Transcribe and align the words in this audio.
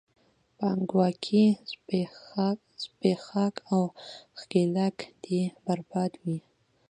پانګواکي، 0.57 1.43
زبېښاک 2.81 3.55
او 3.73 3.83
ښکېلاک 4.39 4.97
دې 5.23 5.41
برباد 5.65 6.11
وي! 6.23 6.39